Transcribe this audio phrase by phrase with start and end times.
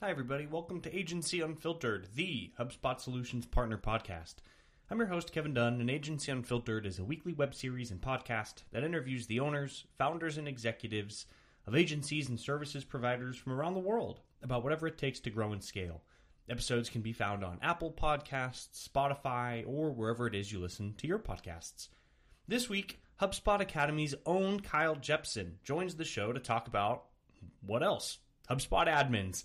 [0.00, 0.46] Hi, everybody.
[0.46, 4.36] Welcome to Agency Unfiltered, the HubSpot Solutions Partner Podcast.
[4.88, 8.62] I'm your host, Kevin Dunn, and Agency Unfiltered is a weekly web series and podcast
[8.70, 11.26] that interviews the owners, founders, and executives
[11.66, 15.50] of agencies and services providers from around the world about whatever it takes to grow
[15.50, 16.04] and scale.
[16.48, 21.08] Episodes can be found on Apple Podcasts, Spotify, or wherever it is you listen to
[21.08, 21.88] your podcasts.
[22.46, 27.06] This week, HubSpot Academy's own Kyle Jepson joins the show to talk about
[27.66, 28.18] what else?
[28.48, 29.42] HubSpot admins.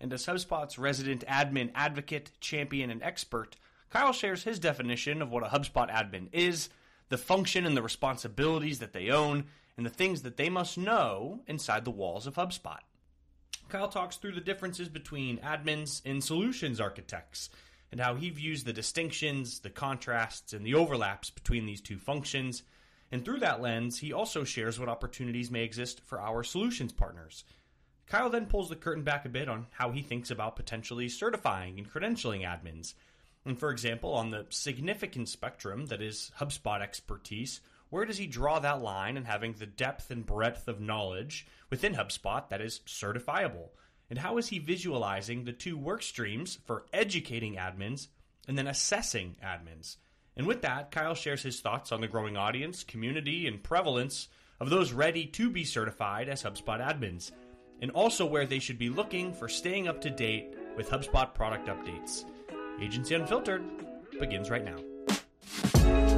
[0.00, 3.56] And as HubSpot's resident admin advocate, champion, and expert,
[3.90, 6.68] Kyle shares his definition of what a HubSpot admin is,
[7.08, 9.44] the function and the responsibilities that they own,
[9.76, 12.80] and the things that they must know inside the walls of HubSpot.
[13.68, 17.50] Kyle talks through the differences between admins and solutions architects
[17.90, 22.62] and how he views the distinctions, the contrasts, and the overlaps between these two functions.
[23.10, 27.44] And through that lens, he also shares what opportunities may exist for our solutions partners.
[28.06, 31.78] Kyle then pulls the curtain back a bit on how he thinks about potentially certifying
[31.78, 32.94] and credentialing admins.
[33.44, 38.58] And for example, on the significant spectrum that is HubSpot expertise, where does he draw
[38.60, 43.70] that line in having the depth and breadth of knowledge within HubSpot that is certifiable?
[44.08, 48.06] And how is he visualizing the two work streams for educating admins
[48.46, 49.96] and then assessing admins?
[50.36, 54.28] And with that, Kyle shares his thoughts on the growing audience, community, and prevalence
[54.60, 57.32] of those ready to be certified as HubSpot admins
[57.80, 61.68] and also where they should be looking for staying up to date with HubSpot product
[61.68, 62.24] updates.
[62.80, 63.64] Agency Unfiltered
[64.18, 66.15] begins right now.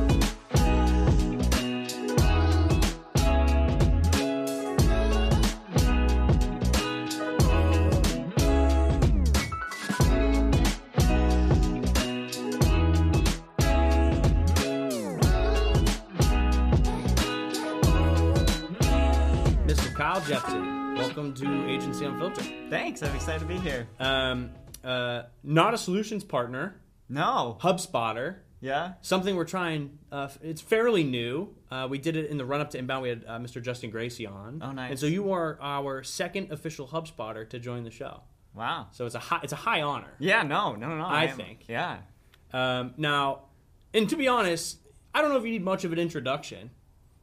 [22.01, 22.47] Unfiltered.
[22.71, 23.89] Thanks, I'm excited to be here.
[23.99, 24.51] Um,
[24.85, 27.59] uh, not a solutions partner, No.
[27.61, 28.37] HubSpotter.
[28.61, 28.95] Yeah?
[29.03, 29.99] Something we're trying.
[30.11, 31.55] Uh, it's fairly new.
[31.71, 33.03] Uh, we did it in the run up to inbound.
[33.03, 33.63] We had uh, Mr.
[33.63, 34.61] Justin Gracie on.
[34.65, 34.91] Oh, nice.
[34.91, 38.23] And so you are our second official HubSpotter to join the show.
[38.55, 38.89] Wow.
[38.93, 40.13] So it's a high, it's a high honor.
[40.19, 41.05] Yeah, no, no, no, no.
[41.05, 41.65] I am- think.
[41.69, 41.99] Yeah.
[42.53, 43.43] Um, now,
[43.95, 44.79] and to be honest,
[45.15, 46.71] I don't know if you need much of an introduction.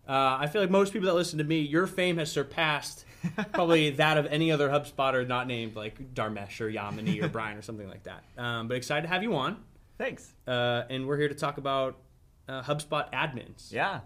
[0.07, 3.05] Uh, I feel like most people that listen to me, your fame has surpassed
[3.53, 7.61] probably that of any other HubSpotter not named like Dharmesh or Yamini or Brian or
[7.63, 8.23] something like that.
[8.37, 9.57] Um, but excited to have you on.
[9.97, 10.31] Thanks.
[10.47, 11.97] Uh, and we're here to talk about
[12.47, 14.01] uh, HubSpot admins, Yeah.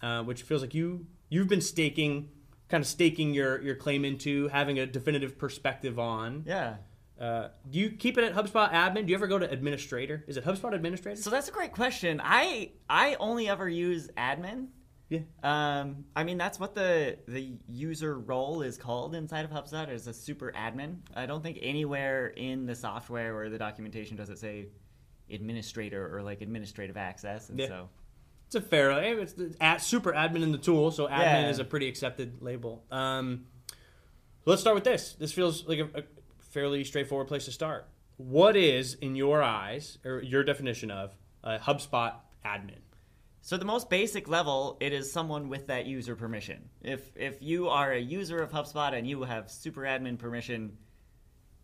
[0.00, 2.30] uh, which feels like you you've been staking,
[2.68, 6.44] kind of staking your your claim into having a definitive perspective on.
[6.46, 6.76] Yeah.
[7.20, 9.04] Uh, do you keep it at HubSpot admin?
[9.06, 10.24] Do you ever go to administrator?
[10.26, 11.20] Is it HubSpot administrator?
[11.20, 12.20] So that's a great question.
[12.24, 14.68] I I only ever use admin.
[15.12, 15.80] Yeah.
[15.80, 20.06] Um, I mean that's what the the user role is called inside of HubSpot is
[20.06, 20.96] a super admin.
[21.14, 24.66] I don't think anywhere in the software or the documentation does it say
[25.30, 27.48] administrator or like administrative access.
[27.48, 27.66] And Yeah.
[27.68, 27.88] so
[28.46, 28.90] It's a fair.
[28.92, 31.48] eh, It's the at super admin in the tool, so admin Yeah.
[31.50, 32.84] is a pretty accepted label.
[32.90, 33.46] Um,
[34.44, 35.14] let's start with this.
[35.14, 36.02] This feels like a, a
[36.50, 37.86] fairly straightforward place to start.
[38.18, 42.80] What is, in your eyes, or your definition of a HubSpot admin?
[43.44, 46.68] So the most basic level, it is someone with that user permission.
[46.80, 50.78] If if you are a user of HubSpot and you have super admin permission,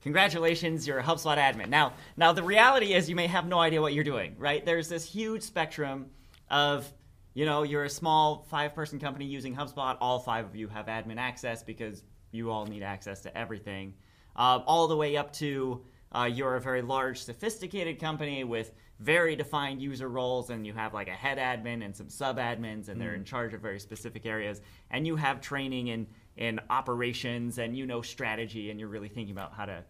[0.03, 1.69] congratulations, you're a HubSpot admin.
[1.69, 4.67] Now, now the reality is you may have no idea what you're doing, right?
[4.67, 6.11] There's this huge spectrum
[6.51, 6.93] of
[7.35, 9.97] you know, you're a small five-person company using HubSpot.
[10.01, 12.03] All five of you have admin access because
[12.33, 13.95] you all need access to everything.
[14.35, 19.37] Uh, all the way up to uh, you're a very large, sophisticated company with very
[19.37, 23.01] defined user roles, and you have like a head admin and some sub admins, and
[23.01, 24.61] they're in charge of very specific areas.
[24.91, 29.33] And you have training in in operations, and you know strategy, and you're really thinking
[29.33, 29.85] about how to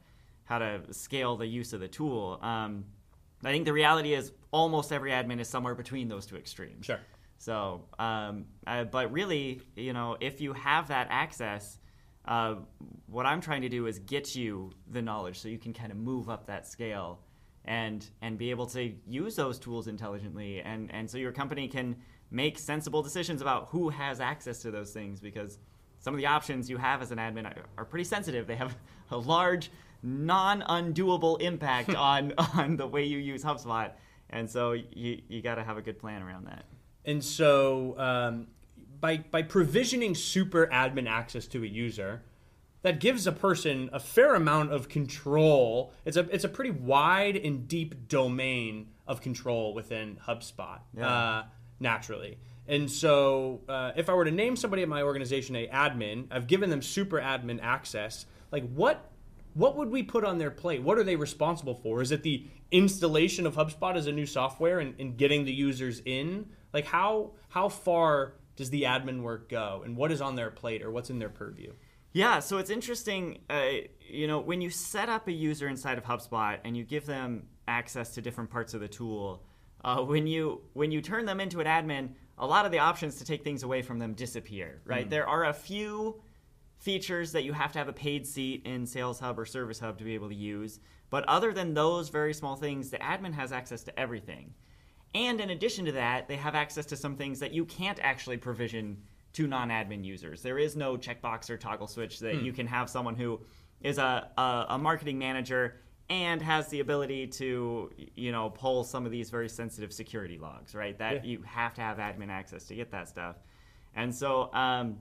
[0.44, 2.38] how to scale the use of the tool.
[2.42, 2.84] Um,
[3.44, 6.86] I think the reality is almost every admin is somewhere between those two extremes.
[6.86, 7.00] Sure.
[7.38, 11.78] So, um, uh, but really, you know, if you have that access,
[12.24, 12.56] uh,
[13.06, 15.98] what I'm trying to do is get you the knowledge so you can kind of
[15.98, 17.20] move up that scale
[17.68, 21.94] and and be able to use those tools intelligently and and so your company can
[22.30, 25.58] make sensible decisions about who has access to those things because
[26.00, 28.46] some of the options you have as an admin are, are pretty sensitive.
[28.46, 28.76] They have
[29.10, 29.70] a large
[30.02, 33.92] non-undoable impact on on the way you use HubSpot.
[34.30, 36.66] And so you, you got to have a good plan around that.
[37.06, 38.48] And so, um,
[39.00, 42.22] by by provisioning super admin access to a user,
[42.88, 45.92] that gives a person a fair amount of control.
[46.06, 50.80] It's a it's a pretty wide and deep domain of control within HubSpot.
[50.96, 51.06] Yeah.
[51.06, 51.44] Uh,
[51.80, 52.38] naturally.
[52.66, 56.46] And so, uh, if I were to name somebody at my organization a admin, I've
[56.46, 58.24] given them super admin access.
[58.50, 59.10] Like what
[59.52, 60.82] what would we put on their plate?
[60.82, 62.00] What are they responsible for?
[62.00, 66.00] Is it the installation of HubSpot as a new software and, and getting the users
[66.06, 66.46] in?
[66.72, 70.82] Like how how far does the admin work go, and what is on their plate
[70.82, 71.74] or what's in their purview?
[72.12, 73.40] Yeah, so it's interesting.
[73.50, 73.68] Uh,
[74.00, 77.44] you know, when you set up a user inside of HubSpot and you give them
[77.66, 79.44] access to different parts of the tool,
[79.84, 83.16] uh, when you when you turn them into an admin, a lot of the options
[83.16, 84.80] to take things away from them disappear.
[84.84, 85.06] Right?
[85.06, 85.10] Mm.
[85.10, 86.20] There are a few
[86.78, 89.98] features that you have to have a paid seat in Sales Hub or Service Hub
[89.98, 90.80] to be able to use,
[91.10, 94.54] but other than those very small things, the admin has access to everything.
[95.14, 98.36] And in addition to that, they have access to some things that you can't actually
[98.36, 98.98] provision
[99.38, 100.42] to non-admin users.
[100.42, 102.44] There is no checkbox or toggle switch that hmm.
[102.44, 103.38] you can have someone who
[103.80, 105.76] is a, a, a, marketing manager
[106.10, 110.74] and has the ability to you know pull some of these very sensitive security logs,
[110.74, 110.98] right?
[110.98, 111.30] That yeah.
[111.30, 113.36] you have to have admin access to get that stuff.
[113.94, 114.98] And so, um,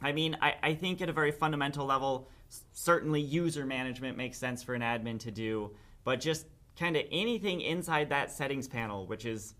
[0.00, 2.30] I mean, I, I think at a very fundamental level,
[2.72, 5.72] certainly user management makes sense for an admin to do,
[6.04, 6.46] but just
[6.78, 9.52] kind of anything inside that settings panel, which is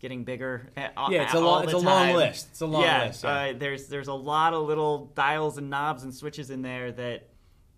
[0.00, 0.70] getting bigger.
[0.76, 2.48] At, yeah, it's a long, it's a long list.
[2.50, 3.24] It's a long yeah, list.
[3.24, 6.92] Yeah, uh, there's there's a lot of little dials and knobs and switches in there
[6.92, 7.28] that,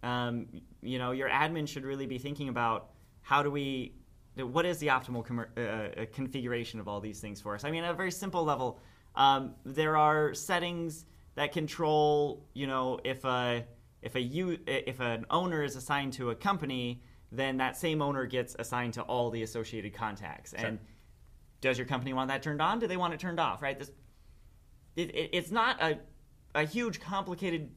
[0.02, 0.46] um,
[0.82, 2.90] you know, your admin should really be thinking about.
[3.20, 3.94] How do we?
[4.36, 7.64] What is the optimal com- uh, uh, configuration of all these things for us?
[7.64, 8.80] I mean, at a very simple level,
[9.16, 11.04] um, there are settings
[11.34, 12.46] that control.
[12.54, 13.64] You know, if a
[14.00, 18.26] if a you if an owner is assigned to a company, then that same owner
[18.26, 20.66] gets assigned to all the associated contacts sure.
[20.66, 20.78] and
[21.60, 22.78] does your company want that turned on?
[22.78, 23.62] Do they want it turned off?
[23.62, 23.78] Right?
[23.78, 23.90] This,
[24.96, 25.98] it, it, it's not a,
[26.54, 27.70] a huge, complicated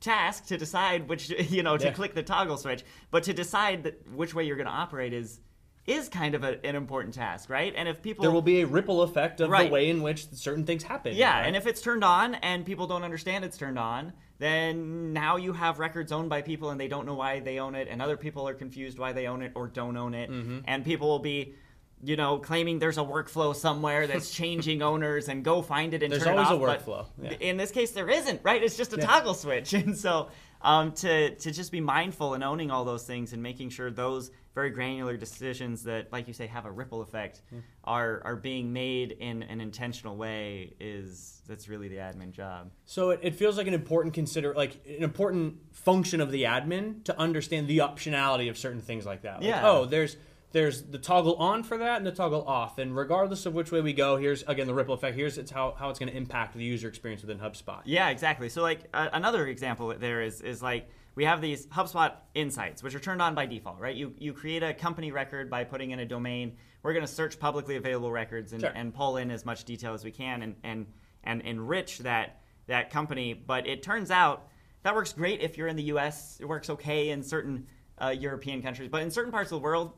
[0.00, 1.92] task to decide which you know to yeah.
[1.92, 5.40] click the toggle switch, but to decide that which way you're going to operate is
[5.84, 7.74] is kind of a, an important task, right?
[7.76, 9.66] And if people there will be a ripple effect of right.
[9.66, 11.16] the way in which certain things happen.
[11.16, 11.46] Yeah, right?
[11.46, 15.52] and if it's turned on and people don't understand it's turned on, then now you
[15.52, 18.16] have records owned by people and they don't know why they own it, and other
[18.16, 20.60] people are confused why they own it or don't own it, mm-hmm.
[20.66, 21.54] and people will be
[22.02, 26.12] you know, claiming there's a workflow somewhere that's changing owners and go find it and
[26.12, 26.48] there's turn it off.
[26.48, 27.06] There's always a workflow.
[27.22, 27.48] Yeah.
[27.48, 28.62] In this case, there isn't, right?
[28.62, 29.06] It's just a yeah.
[29.06, 29.72] toggle switch.
[29.82, 30.28] And so
[30.60, 34.30] um, to, to just be mindful and owning all those things and making sure those
[34.54, 37.60] very granular decisions that, like you say, have a ripple effect yeah.
[37.82, 42.70] are, are being made in an intentional way is that's really the admin job.
[42.84, 47.04] So it, it feels like an important consider like an important function of the admin
[47.04, 49.38] to understand the optionality of certain things like that.
[49.38, 49.68] Like, yeah.
[49.68, 50.16] Oh, there's–
[50.52, 52.78] there's the toggle on for that and the toggle off.
[52.78, 55.16] And regardless of which way we go, here's again the ripple effect.
[55.16, 57.80] Here's it's how, how it's going to impact the user experience within HubSpot.
[57.84, 58.48] Yeah, exactly.
[58.48, 62.94] So like uh, another example there is is like we have these HubSpot insights, which
[62.94, 63.96] are turned on by default, right?
[63.96, 66.56] You you create a company record by putting in a domain.
[66.82, 68.72] We're going to search publicly available records and, sure.
[68.74, 70.86] and pull in as much detail as we can and and
[71.24, 73.34] and enrich that that company.
[73.34, 74.48] But it turns out
[74.82, 76.38] that works great if you're in the U.S.
[76.40, 77.66] It works okay in certain
[78.00, 79.92] uh, European countries, but in certain parts of the world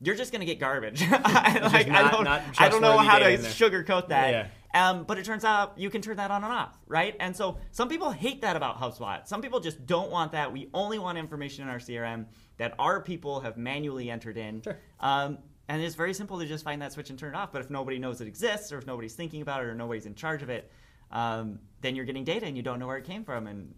[0.00, 1.02] you're just going to get garbage.
[1.10, 4.30] I, like, not, I don't, I don't know how to sugarcoat that.
[4.30, 4.48] Yeah.
[4.74, 7.16] Um, but it turns out you can turn that on and off, right?
[7.18, 9.26] And so some people hate that about HubSpot.
[9.26, 10.52] Some people just don't want that.
[10.52, 12.26] We only want information in our CRM
[12.58, 14.60] that our people have manually entered in.
[14.60, 14.78] Sure.
[15.00, 15.38] Um,
[15.68, 17.52] and it's very simple to just find that switch and turn it off.
[17.52, 20.14] But if nobody knows it exists, or if nobody's thinking about it, or nobody's in
[20.14, 20.70] charge of it,
[21.10, 23.74] um, then you're getting data and you don't know where it came from, and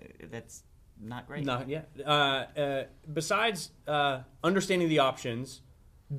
[0.00, 0.62] uh, that's
[1.02, 1.44] not great.
[1.44, 1.88] Not yet.
[2.04, 5.62] Uh, uh, besides uh, understanding the options,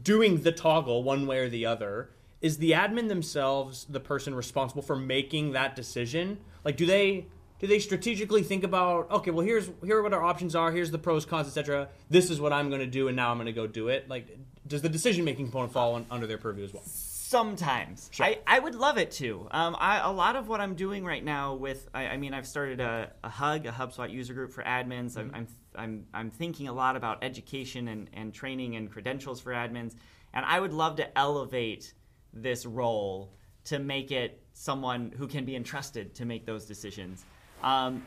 [0.02, 4.82] doing the toggle one way or the other, is the admin themselves the person responsible
[4.82, 6.40] for making that decision?
[6.64, 7.28] Like, do they
[7.60, 10.92] do they strategically think about okay, well here's here are what our options are, here's
[10.92, 11.90] the pros, cons, etc.
[12.10, 14.10] This is what I'm going to do, and now I'm going to go do it.
[14.10, 16.84] Like, does the decision making component fall on, under their purview as well?
[17.32, 18.10] Sometimes.
[18.12, 18.26] Sure.
[18.26, 19.48] I, I would love it to.
[19.52, 22.46] Um, I, a lot of what I'm doing right now with, I, I mean, I've
[22.46, 25.16] started a, a, Hug, a HubSpot user group for admins.
[25.16, 25.34] Mm-hmm.
[25.34, 29.54] I'm, I'm, I'm, I'm thinking a lot about education and, and training and credentials for
[29.54, 29.96] admins.
[30.34, 31.94] And I would love to elevate
[32.34, 33.34] this role
[33.66, 37.24] to make it someone who can be entrusted to make those decisions.
[37.64, 38.06] Um,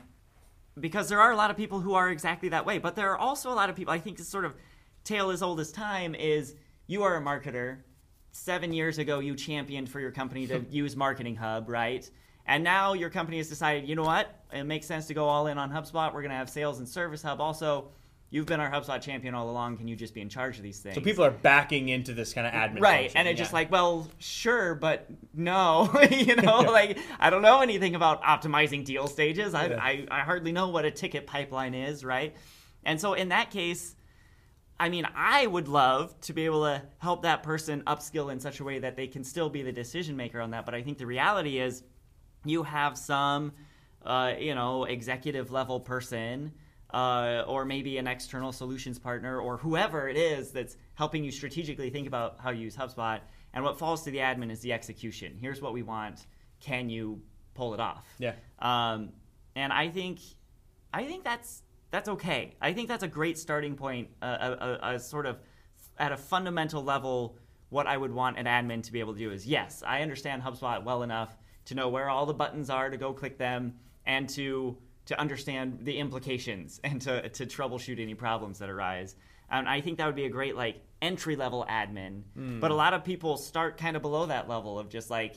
[0.79, 2.77] because there are a lot of people who are exactly that way.
[2.77, 4.55] But there are also a lot of people, I think, this sort of
[5.03, 7.79] tale as old as time is you are a marketer
[8.35, 12.09] seven years ago you championed for your company to use Marketing Hub, right?
[12.47, 14.29] And now your company has decided, you know what?
[14.53, 16.13] It makes sense to go all in on HubSpot.
[16.13, 17.89] We're going to have Sales and Service Hub also.
[18.31, 19.77] You've been our HubSpot champion all along.
[19.77, 20.97] Can you just be in charge of these things?
[20.97, 23.03] So people are backing into this kind of admin, right?
[23.03, 23.19] Function.
[23.19, 23.45] And it's yeah.
[23.45, 28.85] just like, well, sure, but no, you know, like I don't know anything about optimizing
[28.85, 29.55] deal stages.
[29.55, 29.79] I, yeah.
[29.81, 32.35] I, I hardly know what a ticket pipeline is, right?
[32.85, 33.95] And so in that case,
[34.79, 38.61] I mean, I would love to be able to help that person upskill in such
[38.61, 40.65] a way that they can still be the decision maker on that.
[40.67, 41.85] But I think the reality is,
[42.45, 43.53] you have some,
[44.05, 46.53] uh, you know, executive level person
[46.95, 51.91] uh, or maybe an external solutions partner, or whoever it is that's helping you strategically
[51.91, 53.21] think about how you use HubSpot.
[53.53, 55.37] And what falls to the admin is the execution.
[55.41, 56.27] Here's what we want.
[56.61, 57.21] Can you
[57.55, 58.07] pull it off?
[58.19, 58.35] Yeah.
[58.61, 59.11] Um,
[59.57, 60.21] and I think,
[60.93, 61.64] I think that's
[61.95, 62.57] that's okay.
[62.61, 64.09] I think that's a great starting point.
[64.21, 65.39] Uh, a, a, a sort of
[65.97, 69.31] at a fundamental level, what I would want an admin to be able to do
[69.31, 71.37] is yes, I understand HubSpot well enough
[71.67, 73.75] to know where all the buttons are to go click them
[74.07, 79.15] and to to understand the implications and to, to troubleshoot any problems that arise.
[79.49, 82.23] And I think that would be a great like entry level admin.
[82.35, 82.59] Hmm.
[82.59, 85.37] But a lot of people start kind of below that level of just like,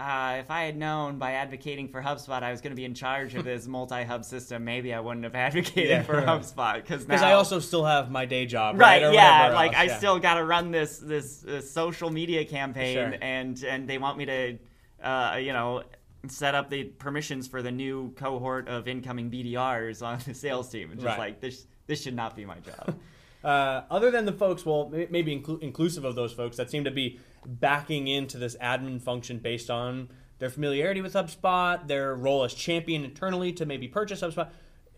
[0.00, 2.94] uh, if I had known by advocating for HubSpot I was going to be in
[2.94, 6.26] charge of this multi hub system, maybe I wouldn't have advocated Yeah, for right.
[6.26, 9.12] HubSpot because Because I also still have my day job, right, right?
[9.14, 9.98] yeah like else, i yeah.
[9.98, 13.14] still got to run this this uh, social media campaign Sure.
[13.20, 14.58] and and they want me to
[15.02, 15.82] uh, you know
[16.28, 20.90] set up the permissions for the new cohort of incoming bdrs on the sales team
[20.92, 21.18] it's just Right.
[21.18, 22.96] like this this should not be my job
[23.42, 26.90] Uh, other than the folks, well, maybe inclu- inclusive of those folks that seem to
[26.90, 32.54] be backing into this admin function based on their familiarity with HubSpot, their role as
[32.54, 34.48] champion internally to maybe purchase HubSpot,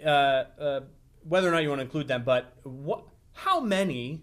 [0.05, 0.81] uh, uh,
[1.29, 4.23] whether or not you want to include them, but what, how many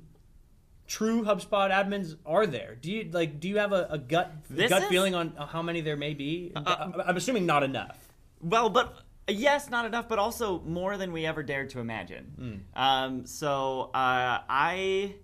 [0.88, 2.76] true HubSpot admins are there?
[2.76, 3.40] Do you like?
[3.40, 6.14] Do you have a, a gut This gut is- feeling on how many there may
[6.14, 6.52] be?
[6.56, 7.98] Uh, I'm assuming not enough.
[8.42, 8.96] Well, but
[9.28, 12.64] yes, not enough, but also more than we ever dared to imagine.
[12.76, 15.16] Um, so uh, I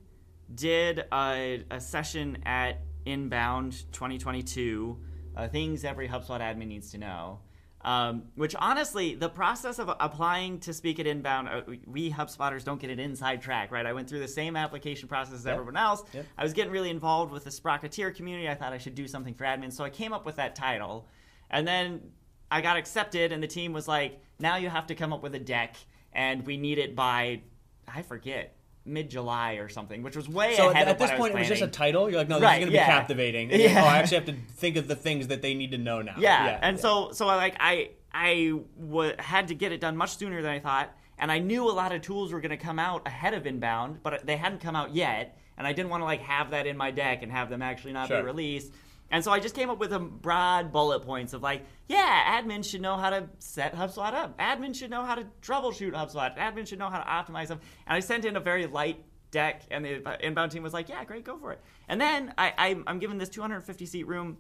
[0.54, 4.98] did a, a session at Inbound 2022,
[5.36, 7.40] uh, things every HubSpot admin needs to know.
[7.82, 12.82] Um, which honestly, the process of applying to speak at Inbound, uh, we HubSpotters don't
[12.82, 13.86] get an inside track, right?
[13.86, 15.54] I went through the same application process as Yep.
[15.54, 16.04] everyone else.
[16.12, 16.26] Yep.
[16.36, 18.50] I was getting really involved with the Sprocketeer community.
[18.50, 21.08] I thought I should do something for admins, so I came up with that title.
[21.52, 22.02] And then
[22.50, 25.36] I got accepted, and the team was like, now you have to come up with
[25.36, 25.76] a deck,
[26.12, 27.42] and we need it by,
[27.88, 31.12] I forget, mid July or something, which was way So at, ahead at of this
[31.18, 32.10] point, it was just a title.
[32.10, 32.86] You're like, no, this Right, is going to yeah.
[32.86, 33.52] be captivating.
[33.52, 33.82] And Yeah.
[33.84, 36.16] Oh, I actually have to think of the things that they need to know now.
[36.18, 36.60] Yeah, yeah.
[36.62, 40.42] and so so I like I I w- had to get it done much sooner
[40.42, 43.06] than I thought, and I knew a lot of tools were going to come out
[43.08, 46.22] ahead of inbound, but they hadn't come out yet, and I didn't want to like
[46.22, 48.20] have that in my deck and have them actually not Sure.
[48.22, 48.72] be released.
[49.12, 52.66] And so I just came up with a broad bullet points of like, yeah, admins
[52.66, 54.38] should know how to set HubSpot up.
[54.40, 56.36] Admins should know how to troubleshoot HubSpot.
[56.38, 57.60] Admins should know how to optimize them.
[57.86, 61.04] And I sent in a very light deck, and the inbound team was like, yeah,
[61.04, 61.62] great, go for it.
[61.88, 64.38] And then I, I, I'm given this 250 seat room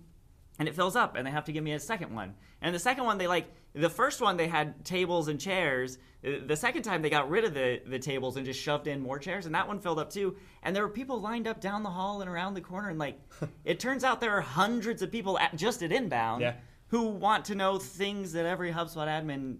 [0.59, 2.33] and it fills up and they have to give me a second one.
[2.61, 5.97] And the second one they like the first one they had tables and chairs.
[6.25, 9.01] Uh, the second time they got rid of the, the tables and just shoved in
[9.01, 10.35] more chairs and that one filled up too.
[10.63, 13.19] And there were people lined up down the hall and around the corner and like
[13.65, 16.53] it turns out there are hundreds of people at, just at inbound Yeah.
[16.87, 19.57] who want to know things that every hubspot admin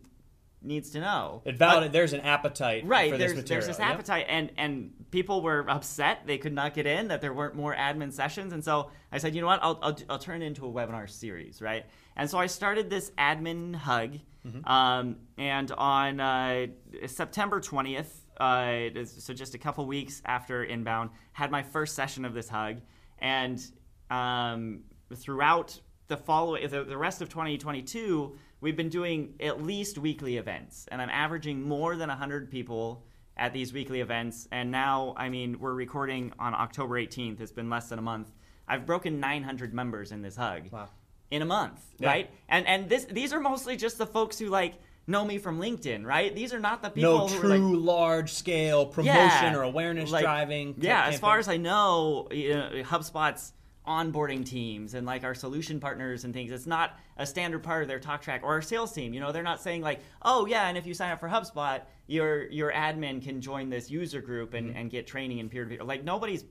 [0.66, 3.66] needs to know It valid- there's an appetite right for this there's material.
[3.66, 7.34] there's this appetite and and people were upset they could not get in that there
[7.34, 10.42] weren't more admin sessions and so i said you know what i'll, I'll, I'll turn
[10.42, 14.68] it into a webinar series right and so i started this admin hug Mm-hmm.
[14.72, 16.68] um, and on uh,
[17.08, 18.06] september 20th
[18.40, 22.78] uh, so just a couple weeks after inbound had my first session of this hug
[23.18, 23.66] and
[24.12, 24.82] um,
[25.16, 25.80] throughout
[26.10, 31.00] the following the, the rest of 2022 we've been doing at least weekly events and
[31.00, 33.04] i'm averaging more than 100 people
[33.38, 37.70] at these weekly events and now i mean we're recording on october 18th it's been
[37.70, 38.32] less than a month
[38.68, 40.90] i've broken 900 members in this hug Wow.
[41.30, 42.10] in a month Yeah.
[42.10, 44.74] right and and this these are mostly just the folks who like
[45.06, 48.34] know me from linkedin right these are not the people no who true like large
[48.34, 50.74] scale promotion Yeah, or awareness like- driving.
[50.80, 53.54] Yeah, as far as I know, you know, HubSpot's
[53.88, 57.88] onboarding teams and like our solution partners and things, it's not a standard part of
[57.88, 59.14] their talk track or our sales team.
[59.14, 61.82] You know, they're not saying like, oh yeah, and if you sign up for HubSpot,
[62.08, 64.78] your your admin can join this user group and, Mm-hmm.
[64.78, 65.84] and get training and peer to peer.
[65.84, 66.44] Like nobody's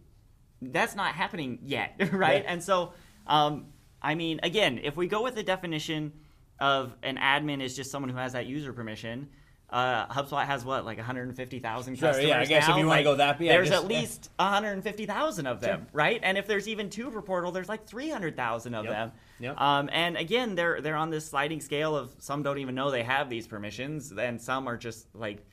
[0.63, 2.43] that's not happening yet, right?
[2.43, 2.53] Yeah.
[2.53, 2.93] And so,
[3.27, 3.67] um,
[4.01, 6.13] I mean, again, if we go with the definition
[6.61, 9.29] of an admin is just someone who has that user permission.
[9.75, 13.05] Uh, HubSpot has what, like 150,000 Sure, customers yeah, I guess if you wanna Like,
[13.05, 13.99] go that- yeah, there's just- at yeah.
[13.99, 15.87] least 150,000 of them, Sure.
[15.93, 16.21] right?
[16.23, 18.93] And if there's even two per portal, there's like 300,000 of Yep.
[18.95, 19.13] them.
[19.41, 19.61] Yep.
[19.61, 23.03] Um, and again, they're they're on this sliding scale of some don't even know they
[23.03, 25.45] have these permissions, and some are just like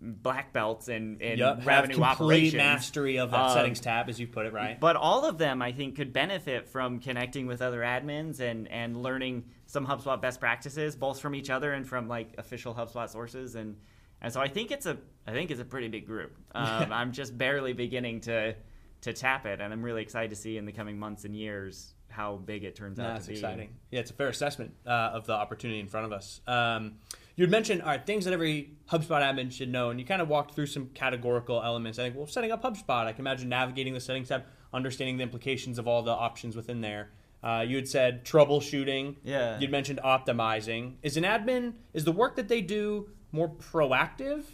[0.00, 2.54] black belts in, in Yep, have revenue complete operations.
[2.54, 4.78] mastery of that Um, settings tab, as you put it, right?
[4.80, 9.00] But all of them, I think, could benefit from connecting with other admins and, and
[9.02, 13.54] learning some HubSpot best practices, both from each other and from like official HubSpot sources.
[13.54, 13.76] And
[14.20, 14.96] and so I think it's a
[15.26, 16.36] I think it's a pretty big group.
[16.54, 18.56] Um, I'm just barely beginning to
[19.02, 21.94] to tap it, and I'm really excited to see in the coming months and years
[22.08, 23.36] how big it turns No, out that's to be.
[23.36, 23.68] exciting.
[23.90, 26.40] Yeah, it's a fair assessment uh, of the opportunity in front of us.
[26.46, 26.94] Um,
[27.36, 30.28] you'd mentioned all right things that every HubSpot admin should know, and you kind of
[30.28, 31.98] walked through some categorical elements.
[31.98, 35.22] I think well, setting up HubSpot, I can imagine navigating the settings tab, understanding the
[35.22, 37.10] implications of all the options within there.
[37.42, 39.16] Uh, you had said troubleshooting.
[39.22, 39.58] Yeah.
[39.58, 40.94] You'd mentioned optimizing.
[41.02, 44.44] Is an admin is the work that they do more proactive,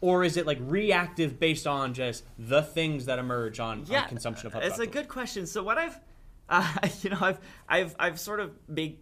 [0.00, 4.46] or is it like reactive based on just the things that emerge on, on consumption
[4.48, 4.66] of HubSpot?
[4.66, 5.46] It's a good question.
[5.46, 5.98] So what I've
[6.48, 8.52] uh, you know, I've I've I've sort of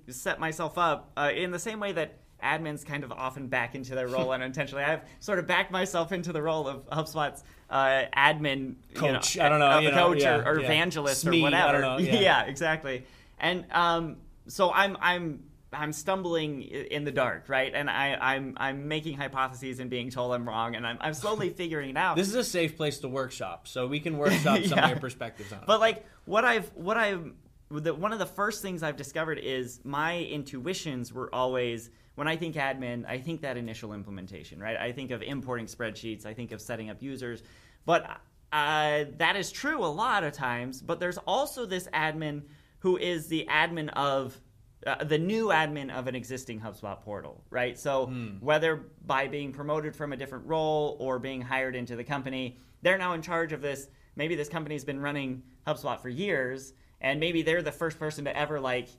[0.09, 3.95] set myself up uh, in the same way that admins kind of often back into
[3.95, 4.85] their role unintentionally.
[4.85, 9.35] I've sort of backed myself into the role of HubSpot's uh, admin coach.
[9.35, 10.64] You know, I don't know, uh, coach know, or, yeah, or yeah.
[10.64, 11.69] evangelist SME, or whatever.
[11.69, 12.21] I don't know, yeah.
[12.21, 13.05] yeah, exactly.
[13.38, 17.73] And um, so I'm I'm I'm stumbling in the dark, right?
[17.75, 21.50] And I, I'm I'm making hypotheses and being told I'm wrong, and I'm, I'm slowly
[21.57, 22.17] figuring it out.
[22.17, 25.53] This is a safe place to workshop, so we can workshop some of your perspectives
[25.53, 25.67] on it.
[25.67, 27.33] But like what I've what I've
[27.71, 32.37] the, one of the first things I've discovered is my intuitions were always when I
[32.37, 34.76] think admin, I think that initial implementation, right?
[34.76, 37.43] I think of importing spreadsheets, I think of setting up users,
[37.85, 38.21] but
[38.53, 40.81] uh, that is true a lot of times.
[40.81, 42.43] But there's also this admin
[42.85, 44.38] who is the admin of
[44.87, 47.79] uh, the new admin of an existing HubSpot portal, right?
[47.79, 48.09] So
[48.41, 48.76] whether
[49.07, 53.14] by being promoted from a different role or being hired into the company, they're now
[53.14, 53.88] in charge of this.
[54.17, 58.37] Maybe this company's been running HubSpot for years, and maybe they're the first person to
[58.37, 58.91] ever like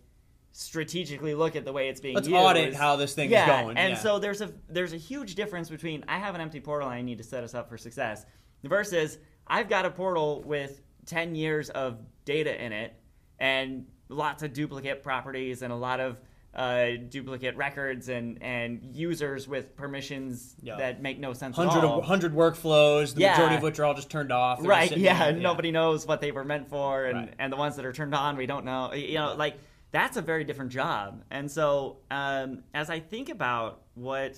[0.52, 2.40] strategically look at the way it's being Let's used.
[2.40, 4.00] audit how this thing is yeah, going, And yeah.
[4.00, 7.04] so there's a there's a huge difference between I have an empty portal and I
[7.04, 8.26] need to set us up for success
[8.64, 12.96] versus I've got a portal with 10 years of data in it
[13.40, 16.18] and lots of duplicate properties and a lot of
[16.54, 20.78] uh, duplicate records and, and users with permissions Yeah.
[20.78, 22.02] that make no sense hundred at all.
[22.02, 23.32] hundred workflows, the Yeah.
[23.34, 24.62] majority of which are all just turned off.
[24.62, 27.34] They're right yeah, there, nobody knows what they were meant for and, Right.
[27.40, 29.58] and the ones that are turned on we don't know you know like
[29.92, 34.38] that's a very different job and so um, as i think about what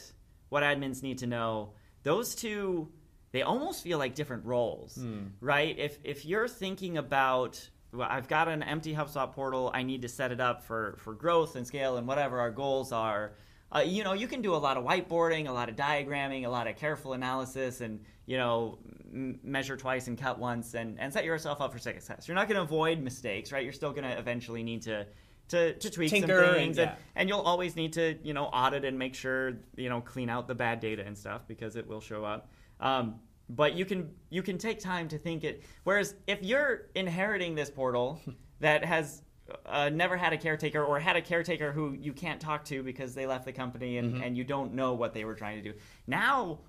[0.50, 1.74] what admins need to know
[2.04, 2.90] those two
[3.32, 5.28] they almost feel like different roles Hmm.
[5.40, 7.70] right if if you're thinking about
[8.02, 9.72] I've got an empty HubSpot portal.
[9.74, 12.92] I need to set it up for, for growth and scale and whatever our goals
[12.92, 13.34] are.
[13.76, 16.50] Uh, you know, you can do a lot of whiteboarding, a lot of diagramming, a
[16.50, 18.80] lot of careful analysis, and you know,
[19.12, 22.28] m- measure twice and cut once, and, and set yourself up for success.
[22.28, 23.64] You're not going to avoid mistakes, right?
[23.64, 25.06] You're still going to eventually need to
[25.50, 26.98] to, to tweak Tinker some things, and, yeah.
[27.16, 30.48] and you'll always need to you know audit and make sure you know clean out
[30.48, 32.50] the bad data and stuff because it will show up.
[32.80, 33.16] Um,
[33.50, 35.64] but you can you can take time to think it.
[35.84, 38.22] Whereas if you're inheriting this portal
[38.60, 39.22] that has
[39.66, 43.16] uh, never had a caretaker or had a caretaker who you can't talk to because
[43.16, 45.78] they left the company and, and you don't know what they were trying to do.
[46.06, 46.60] Now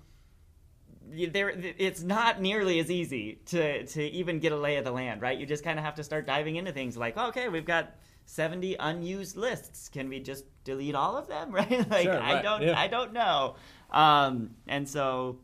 [1.11, 5.21] there it's not nearly as easy to to even get a lay of the land,
[5.21, 5.37] right?
[5.37, 8.75] You just kind of have to start diving into things like, okay, we've got 70
[8.79, 9.89] unused lists.
[9.89, 11.89] Can we just delete all of them, right?
[11.89, 12.79] like Sure, I don't yeah.
[12.79, 13.55] I don't know.
[13.91, 15.39] Um, and so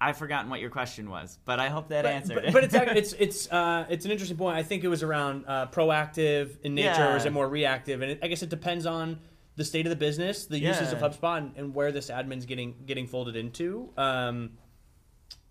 [0.00, 2.52] I've forgotten what your question was, but I hope that But, answered but, it.
[2.52, 4.56] but it's it's it's uh, it's an interesting point.
[4.56, 8.02] I think it was around uh, proactive in nature, or is it more reactive?
[8.02, 9.18] And it, I guess it depends on
[9.56, 12.74] the state of the business, the uses of HubSpot, and, and where this admin's getting
[12.84, 13.88] getting folded into.
[13.96, 14.50] Um,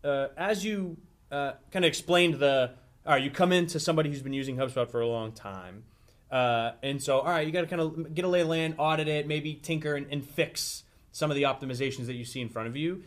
[0.04, 0.98] uh, as you
[1.32, 2.72] uh, kind of explained the,
[3.04, 5.86] all right, you come into somebody who's been using HubSpot for a long time,
[6.32, 8.76] uh, and so all right, you got to kind of get a lay of land,
[8.78, 12.50] audit it, maybe tinker and, and fix some of the optimizations that you see in
[12.50, 13.02] front of you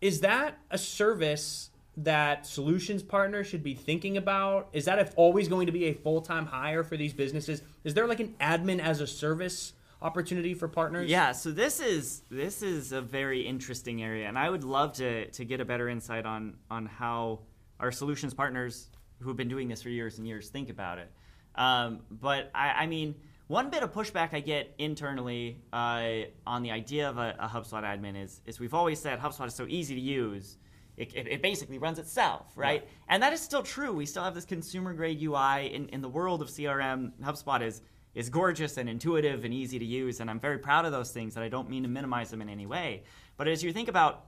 [0.00, 4.68] is that a service that solutions partners should be thinking about?
[4.72, 7.62] Is that always going to be a full time hire for these businesses?
[7.84, 11.10] Is there like an admin as a service opportunity for partners?
[11.10, 15.26] Yeah, so this is this is a very interesting area, and I would love to
[15.30, 17.40] to get a better insight on on how
[17.78, 18.88] our solutions partners
[19.20, 21.10] who've been doing this for years and years think about it.
[21.54, 23.14] Um, but I, I mean,
[23.50, 27.82] one bit of pushback I get internally uh, on the idea of a, a HubSpot
[27.82, 30.56] admin is is we've always said HubSpot is so easy to use.
[30.96, 32.86] It, it, it basically runs itself, right?
[33.08, 33.92] And that is still true.
[33.92, 37.10] We still have this consumer grade UI in, in the world of CRM.
[37.24, 37.82] HubSpot is
[38.14, 41.34] is gorgeous and intuitive and easy to use, and I'm very proud of those things.
[41.34, 43.02] And I don't mean to minimize them in any way.
[43.36, 44.26] But as you think about,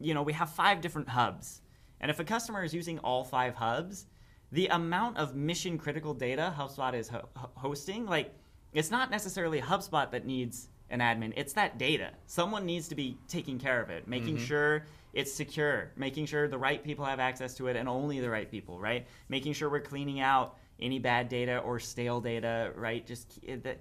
[0.00, 1.60] you know, we have five different hubs,
[2.00, 4.06] and if a customer is using all five hubs,
[4.50, 8.34] the amount of mission critical data HubSpot is ho- hosting, like,
[8.72, 11.32] it's not necessarily HubSpot that needs an admin.
[11.36, 12.10] It's that data.
[12.26, 16.58] Someone needs to be taking care of it, making sure it's secure, making sure the
[16.58, 19.06] right people have access to it and only the right people, right?
[19.28, 23.06] Making sure we're cleaning out any bad data or stale data, right?
[23.06, 23.78] Just that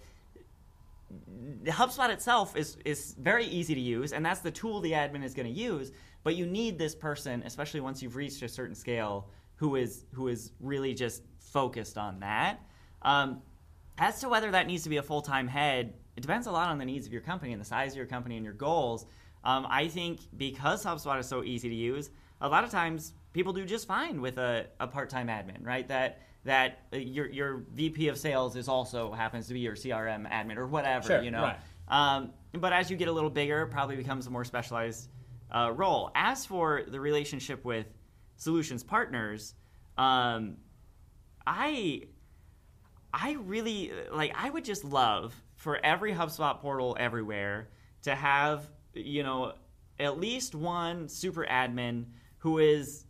[1.63, 5.23] the HubSpot itself is is very easy to use, and that's the tool the admin
[5.23, 5.91] is going to use.
[6.23, 10.27] But you need this person, especially once you've reached a certain scale, who is who
[10.27, 12.59] is really just focused on that.
[13.01, 13.41] Um,
[14.01, 16.69] As to whether that needs to be a full time head, it depends a lot
[16.69, 19.05] on the needs of your company and the size of your company and your goals.
[19.43, 22.09] Um, I think because HubSpot is so easy to use,
[22.41, 25.87] a lot of times people do just fine with a, a part time admin, right?
[25.87, 30.27] That that uh, your your VP of sales is also happens to be your CRM
[30.31, 31.43] admin or whatever, Sure, you know.
[31.43, 31.57] right.
[31.87, 35.09] Um, but as you get a little bigger, it probably becomes a more specialized
[35.51, 36.09] uh, role.
[36.15, 37.85] As for the relationship with
[38.37, 39.53] solutions partners,
[39.99, 40.57] um,
[41.45, 42.03] I
[43.13, 47.69] I really like I would just love for every HubSpot portal everywhere
[48.03, 49.53] to have, you know,
[49.99, 52.05] at least one super admin
[52.39, 53.05] who is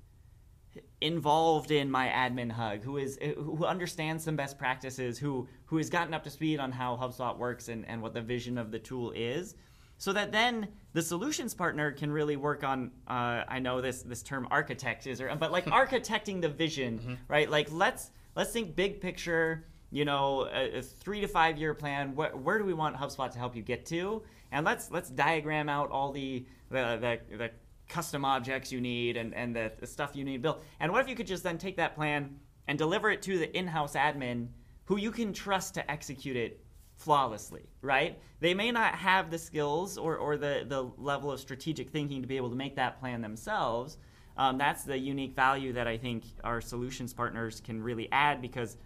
[1.00, 5.90] involved in my admin hug, who is who understands some best practices, who who has
[5.90, 8.80] gotten up to speed on how HubSpot works and, and what the vision of the
[8.80, 9.56] tool is.
[9.98, 14.24] So that then the solutions partner can really work on uh, I know this this
[14.24, 17.50] term architect is but like architecting the vision, right?
[17.50, 22.16] Like let's let's think big picture, you know, a, a three to five year plan.
[22.16, 24.24] Where, where do we want HubSpot to help you get to?
[24.52, 27.52] And let's let's diagram out all the the the, the
[27.92, 30.64] custom objects you need and, and the, the stuff you need built.
[30.80, 33.56] And what if you could just then take that plan and deliver it to the
[33.56, 34.48] in-house admin
[34.86, 36.64] who you can trust to execute it
[36.96, 38.18] flawlessly, right?
[38.40, 42.28] They may not have the skills or, or the, the level of strategic thinking to
[42.28, 43.98] be able to make that plan themselves.
[44.38, 48.78] Um, that's the unique value that I think our solutions partners can really add because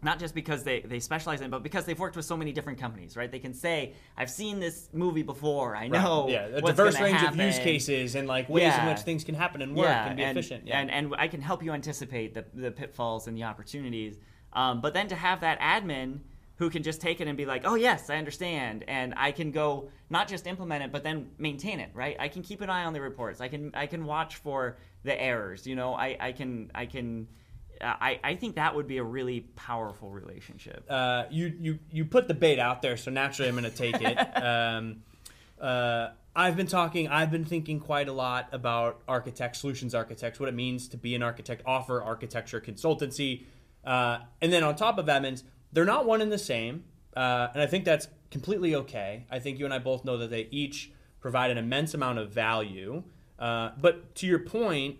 [0.00, 2.52] not just because they, they specialize in it, but because they've worked with so many
[2.52, 3.30] different companies, right?
[3.30, 5.74] They can say, I've seen this movie before.
[5.74, 6.28] I know.
[6.28, 7.40] yeah, a diverse range happen.
[7.40, 10.22] of use cases and like ways in which things can happen and work and be
[10.22, 10.66] and, efficient.
[10.66, 10.78] Yeah.
[10.78, 14.18] And, and I can help you anticipate the, the pitfalls and the opportunities.
[14.52, 16.20] Um, but then to have that admin
[16.56, 18.84] who can just take it and be like, oh, yes, I understand.
[18.88, 22.16] And I can go not just implement it, but then maintain it, right?
[22.18, 23.40] I can keep an eye on the reports.
[23.40, 25.66] I can, I can watch for the errors.
[25.66, 27.28] You know, I, I can, I can,
[27.80, 30.84] I, I think that would be a really powerful relationship.
[30.88, 34.00] uh, you you you put the bait out there, so naturally I'm going to take
[34.00, 34.16] it.
[34.42, 35.02] um,
[35.60, 40.48] uh, I've been talking, I've been thinking quite a lot about architects, solutions architects, what
[40.48, 43.44] it means to be an architect, offer architecture consultancy,
[43.84, 46.84] uh, and then on top of admins, they're not one and the same,
[47.16, 49.26] uh, and I think that's completely okay.
[49.30, 52.30] I think you and I both know that they each provide an immense amount of
[52.30, 53.02] value.
[53.38, 54.98] Uh, but to your point,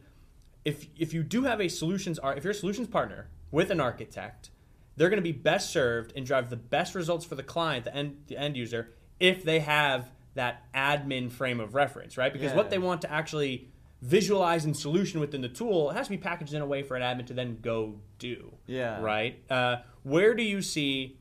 [0.69, 4.51] if if you do have a solutions if you're a solutions partner with an architect,
[4.97, 7.95] they're going to be best served and drive the best results for the client, the
[7.95, 12.33] end the end user, if they have that admin frame of reference, right?
[12.33, 13.69] Because what they want to actually
[14.01, 16.97] visualize and solution within the tool it has to be packaged in a way for
[16.97, 18.53] an admin to then go do.
[18.67, 19.01] Yeah.
[19.01, 19.43] Right.
[19.51, 21.19] Uh, where do you see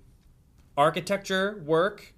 [0.78, 2.14] architecture work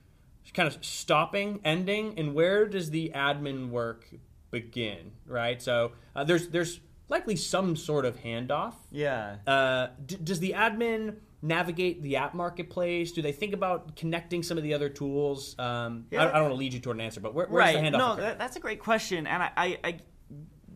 [0.54, 4.08] kind of stopping, ending, and where does the admin work
[4.50, 5.12] begin?
[5.28, 5.62] Right.
[5.62, 8.76] So uh, there's there's likely some sort of handoff.
[8.91, 9.38] Yeah.
[9.45, 13.12] Uh, d- does the admin navigate the app marketplace?
[13.12, 15.58] Do they think about connecting some of the other tools?
[15.58, 16.24] Um, Yeah.
[16.24, 17.76] I, I don't want to lead you toward an answer, but where, where's right.
[17.76, 17.98] the handoff?
[17.98, 20.00] No, that, that's a great question, and I, I, I,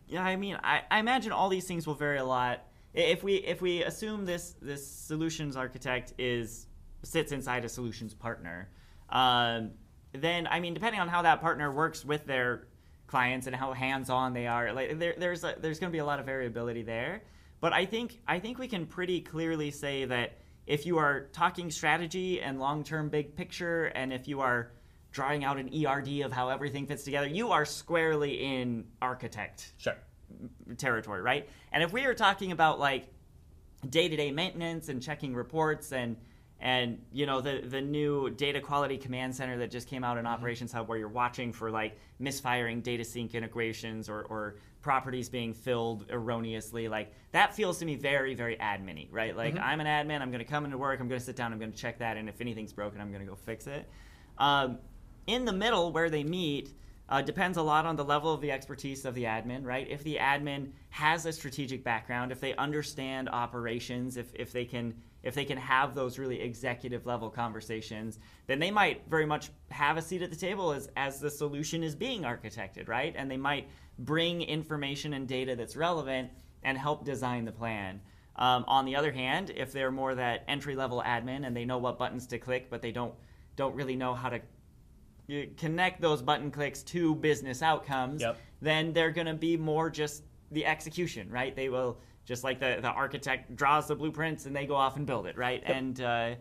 [0.08, 2.64] yeah, I mean, I, I imagine all these things will vary a lot.
[2.92, 6.68] If we if we assume this this solutions architect is
[7.02, 8.70] sits inside a solutions partner,
[9.08, 9.72] um,
[10.12, 12.68] then I mean, depending on how that partner works with their
[13.06, 16.00] clients and how hands on they are, like there, there's a, there's going to be
[16.00, 17.22] a lot of variability there.
[17.60, 21.70] But I think I think we can pretty clearly say that if you are talking
[21.70, 24.72] strategy and long term big picture, and if you are
[25.12, 29.94] drawing out an ERD of how everything fits together, you are squarely in architect sure.
[30.76, 31.48] territory, right?
[31.72, 33.06] And if we are talking about like
[33.88, 36.16] day-to-day maintenance and checking reports and
[36.64, 40.26] and you know the the new data quality command center that just came out in
[40.26, 45.52] operations hub where you're watching for like misfiring data sync integrations or, or properties being
[45.52, 49.36] filled erroneously like that feels to me very very admin right?
[49.36, 51.52] Like i'm an admin i'm going to come into work i'm going to sit down
[51.52, 53.88] i'm going to check that and if anything's broken i'm going to go fix it.
[54.38, 54.78] Um,
[55.26, 56.72] in the middle where they meet
[57.10, 59.86] uh, depends a lot on the level of the expertise of the admin, right?
[59.90, 64.94] If the admin has a strategic background, if they understand operations, if, if they can
[65.24, 69.96] if they can have those really executive level conversations, then they might very much have
[69.96, 73.14] a seat at the table as, as the solution is being architected, right?
[73.16, 76.30] And they might bring information and data that's relevant
[76.62, 78.00] and help design the plan.
[78.36, 81.78] Um, on the other hand, if they're more that entry level admin and they know
[81.78, 83.14] what buttons to click, but they don't
[83.56, 84.40] don't really know how to
[85.56, 88.36] connect those button clicks to business outcomes, Yep.
[88.60, 91.54] then they're going to be more just the execution, right?
[91.54, 95.06] They will just like the, the architect draws the blueprints and they go off and
[95.06, 95.62] build it, right?
[95.64, 96.34] And uh,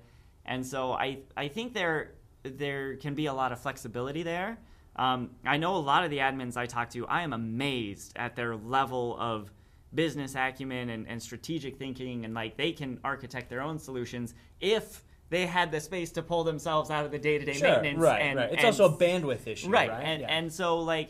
[0.46, 2.12] and so I I think there
[2.44, 4.58] there can be a lot of flexibility there.
[4.96, 8.36] Um, I know a lot of the admins I talk to, I am amazed at
[8.36, 9.52] their level of
[9.96, 15.04] business acumen and, and strategic thinking, and like they can architect their own solutions if
[15.30, 18.00] they had the space to pull themselves out of the day to day Sure, maintenance.
[18.00, 18.50] right, and, right.
[18.52, 19.90] It's and- also a bandwidth issue, right?
[19.90, 20.28] And Yeah.
[20.28, 21.10] and so like,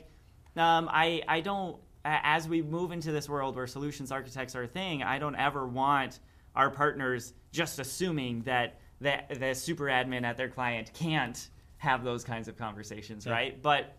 [0.56, 4.68] um, I I don't as we move into this world where solutions architects are a
[4.68, 6.20] thing, I don't ever want
[6.56, 12.24] our partners just assuming that that the super admin at their client can't have those
[12.24, 13.62] kinds of conversations, right?
[13.62, 13.98] But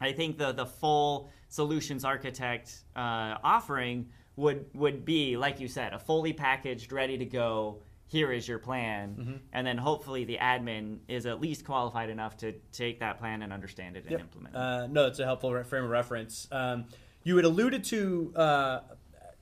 [0.00, 5.92] I think the the full solutions architect uh, offering would would be like you said,
[5.92, 7.82] a fully packaged, ready to go.
[8.08, 9.36] Here is your plan, Mm-hmm.
[9.52, 13.52] and then hopefully the admin is at least qualified enough to take that plan and
[13.52, 14.20] understand it and Yep.
[14.20, 14.58] implement it.
[14.58, 16.46] Uh, no, it's a helpful re- frame of reference.
[16.52, 16.84] Um,
[17.26, 18.80] you had alluded to uh,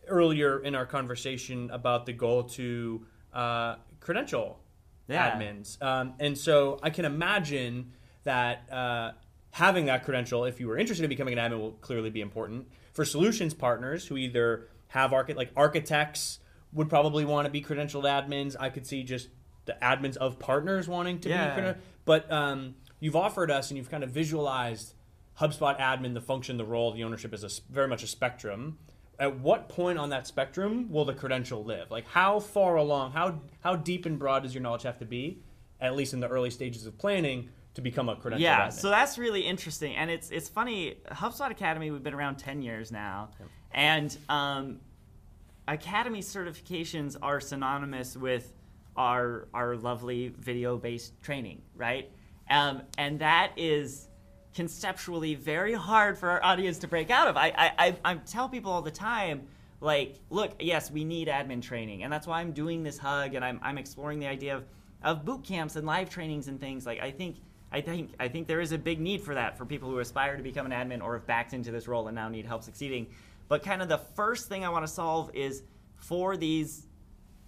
[0.08, 4.58] earlier in our conversation about the goal to uh, credential
[5.06, 5.30] Yeah.
[5.38, 7.92] admins, um, and so I can imagine
[8.24, 9.12] that uh,
[9.50, 12.68] having that credential, if you were interested in becoming an admin, will clearly be important
[12.94, 16.38] for solutions partners who either have archi- like architects
[16.72, 18.56] would probably want to be credentialed admins.
[18.58, 19.28] I could see just
[19.66, 21.54] the admins of partners wanting to Yeah.
[21.54, 24.94] be credentialed but um, you've offered us and you've kind of visualized
[25.40, 28.78] HubSpot admin, the function, the role, the ownership is a, very much a spectrum.
[29.18, 31.90] At what point on that spectrum will the credential live?
[31.90, 35.40] Like how far along, how how deep and broad does your knowledge have to be,
[35.80, 38.72] at least in the early stages of planning, to become a credential Yeah, admin?
[38.72, 40.96] so that's really interesting, and it's it's funny.
[41.12, 43.30] HubSpot Academy, we've been around ten years now,
[43.70, 44.80] and um,
[45.68, 48.52] Academy certifications are synonymous with
[48.96, 52.10] our our lovely video based training, right?
[52.50, 54.08] Um, and that is
[54.54, 57.36] conceptually very hard for our audience to break out of.
[57.36, 59.46] I I, I, I tell people all the time.
[59.80, 63.44] Like, look, yes, we need admin training, and that's why I'm doing this hug, and
[63.44, 64.64] I'm, I'm exploring the idea of,
[65.02, 66.86] of boot camps and live trainings and things.
[66.86, 67.36] Like, I think
[67.74, 70.36] I think I think there is a big need for that for people who aspire
[70.36, 73.08] to become an admin or have backed into this role and now need help succeeding.
[73.48, 75.64] But kind of the first thing I want to solve is
[75.96, 76.86] for these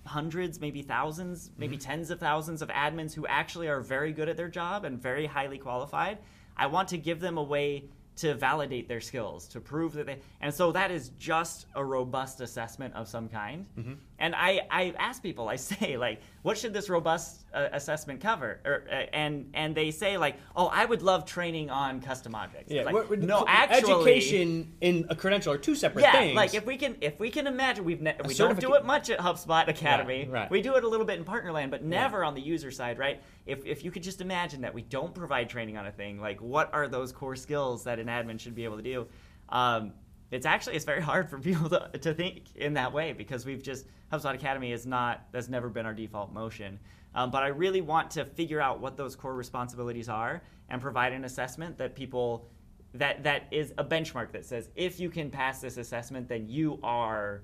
[0.04, 1.88] hundreds, maybe 1000s maybe mm-hmm.
[1.88, 5.26] tens of thousands of admins who actually are very good at their job and very
[5.26, 6.18] highly qualified.
[6.56, 7.84] I want to give them a way
[8.16, 10.18] to validate their skills, to prove that they.
[10.40, 13.66] And so that is just a robust assessment of some kind.
[13.78, 13.92] Mm-hmm.
[14.18, 18.60] And I, I ask people, I say, like, what should this robust uh, assessment cover?
[18.64, 22.72] Or, uh, and and they say, like, oh, I would love training on custom objects.
[22.72, 26.36] yeah, Like, we're- we're- no, actually, education in a credential are two separate yeah, things.
[26.36, 29.10] like if we can if we can imagine we've ne- we don't do it much
[29.10, 30.26] at HubSpot Academy.
[30.28, 30.50] Yeah, right.
[30.50, 33.22] We do it a little bit in Partnerland, but never on the user side, right?
[33.44, 36.40] If if you could just imagine that we don't provide training on a thing, like
[36.40, 39.06] what are those core skills that an admin should be able to do?
[39.48, 39.92] Um,
[40.30, 43.62] it's actually it's very hard for people to, to think in that way because we've
[43.62, 46.78] just HubSpot Academy is not that's never been our default motion.
[47.14, 51.12] Um, but I really want to figure out what those core responsibilities are and provide
[51.12, 52.48] an assessment that people
[52.94, 56.78] that that is a benchmark that says if you can pass this assessment, then you
[56.82, 57.42] are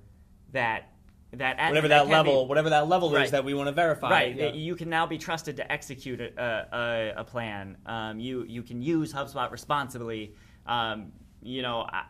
[0.53, 0.88] that
[1.35, 3.25] that admin whatever that be- level, whatever that level Right.
[3.25, 4.11] is that we want to verify.
[4.11, 4.53] Right, yeah.
[4.53, 7.79] you can now be trusted to execute a, a, a plan.
[7.87, 10.35] Um, you you can use HubSpot responsibly.
[10.66, 12.05] Um, you know, I-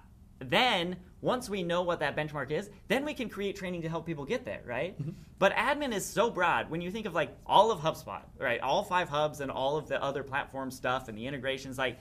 [0.51, 4.05] then once we know what that benchmark is, then we can create training to help
[4.05, 5.01] people get there, right?
[5.01, 5.13] Mm-hmm.
[5.39, 6.71] But admin is so broad.
[6.71, 9.89] When you think of like all of HubSpot, right, all five hubs and all of
[9.89, 11.99] the other platform stuff and the integrations, like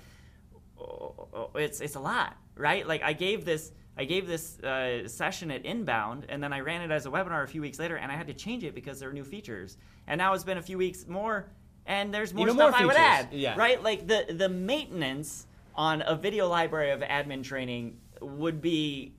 [0.80, 2.88] oh, it's it's a lot, right?
[2.88, 6.82] Like I gave this I gave this uh, session at Inbound, and then I ran
[6.82, 9.00] it as a webinar a few weeks later, and I had to change it because
[9.00, 9.78] there are new features.
[10.08, 11.52] And now it's been a few weeks more,
[11.86, 13.56] and there's more Even stuff more I would add, yeah.
[13.56, 13.82] right?
[13.84, 19.14] Like the the maintenance on a video library of admin training would be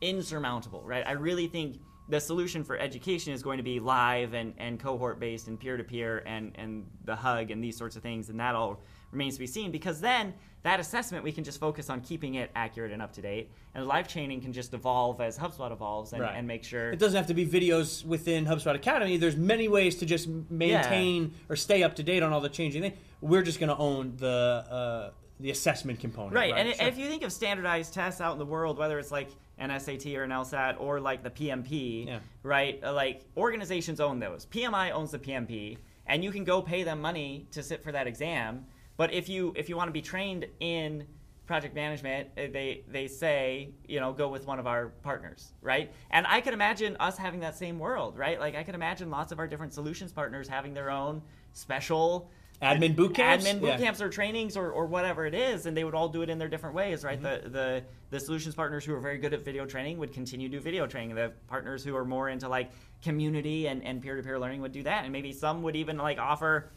[0.00, 1.06] insurmountable, right?
[1.06, 5.18] I really think the solution for education is going to be live and, and cohort
[5.18, 8.38] based and peer to peer and and the hug and these sorts of things, and
[8.38, 12.00] that all remains to be seen because then that assessment we can just focus on
[12.00, 15.38] keeping it accurate and up to date, and the live training can just evolve as
[15.38, 16.34] HubSpot evolves and, Right.
[16.36, 16.90] and make sure.
[16.90, 19.16] It doesn't have to be videos within HubSpot Academy.
[19.16, 22.82] There's many ways to just maintain or stay up to date on all the changing
[22.82, 22.96] things.
[23.20, 26.34] We're just going to own the uh, the assessment component.
[26.34, 26.86] Right, and Sure.
[26.86, 30.16] if you think of standardized tests out in the world, whether it's like an SAT
[30.16, 32.20] or an LSAT or like the PMP, Yeah.
[32.42, 32.82] right?
[32.82, 34.46] uh, Like organizations own those.
[34.46, 38.06] PMI owns the PMP, and you can go pay them money to sit for that
[38.06, 38.66] exam.
[38.96, 41.06] But if you if you want to be trained in
[41.46, 45.92] project management, uh, they they say you know go with one of our partners, right?
[46.10, 48.40] And I could imagine us having that same world, right?
[48.40, 51.20] Like I could imagine lots of our different solutions partners having their own
[51.52, 52.30] special
[52.62, 53.44] Admin boot camps?
[53.46, 53.76] admin boot Yeah.
[53.78, 56.38] camps or trainings or, or whatever it is, and they would all do it in
[56.38, 57.20] their different ways, right?
[57.22, 57.44] Mm-hmm.
[57.44, 60.56] The, the the solutions partners who are very good at video training would continue to
[60.56, 61.14] do video training.
[61.16, 62.70] The partners who are more into like
[63.02, 66.70] community and, and peer-to-peer learning would do that, and maybe some would even like offer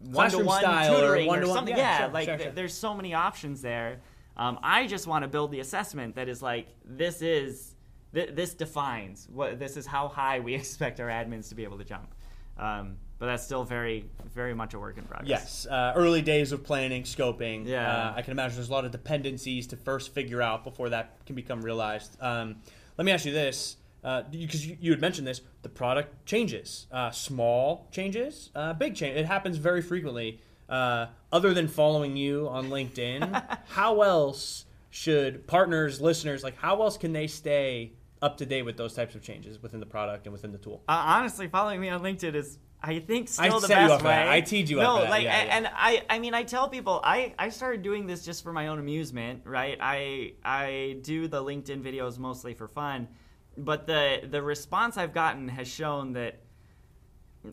[0.00, 1.76] one-to-one style or tutoring or, one-to-one- something.
[1.76, 2.52] yeah, Yeah, sure, like sure, th- sure.
[2.54, 4.00] there's so many options there.
[4.36, 7.74] Um, I just want to build the assessment that is like this is
[8.14, 11.78] th- this defines what this is how high we expect our admins to be able
[11.78, 12.14] to jump.
[12.58, 15.28] Um, but that's still very very much a work in progress.
[15.28, 17.66] Yes, uh, early days of planning, scoping.
[17.66, 18.08] Yeah.
[18.08, 21.24] uh, I can imagine there's a lot of dependencies to first figure out before that
[21.26, 22.16] can become realized.
[22.20, 22.56] Um,
[22.96, 27.10] let me ask you this, because you, you had mentioned this: the product changes, uh,
[27.10, 29.16] small changes, uh, big change.
[29.16, 30.40] It happens very frequently.
[30.68, 36.96] Uh, other than following you on LinkedIn, how else should partners, listeners, like how else
[36.96, 40.32] can they stay up to date with those types of changes within the product and
[40.32, 40.82] within the tool?
[40.88, 44.26] Uh, honestly, following me on LinkedIn is, I think, still I the best up way.
[44.28, 45.10] I teed you up no, for that.
[45.10, 45.56] like, Yeah, yeah.
[45.56, 48.68] and I, I mean, I tell people, I, I started doing this just for my
[48.68, 49.76] own amusement, right?
[49.80, 53.08] I, I do the LinkedIn videos mostly for fun,
[53.56, 56.40] but the, the response I've gotten has shown that